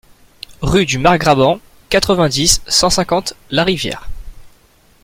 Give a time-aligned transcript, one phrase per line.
[0.61, 4.09] Rue du Margrabant, quatre-vingt-dix, cent cinquante Larivière